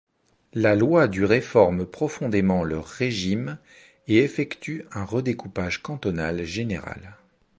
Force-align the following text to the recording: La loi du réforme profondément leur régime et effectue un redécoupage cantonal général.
La 0.55 0.73
loi 0.75 1.07
du 1.07 1.25
réforme 1.25 1.85
profondément 1.85 2.63
leur 2.63 2.87
régime 2.87 3.59
et 4.07 4.17
effectue 4.23 4.83
un 4.91 5.05
redécoupage 5.05 5.83
cantonal 5.83 6.43
général. 6.43 7.17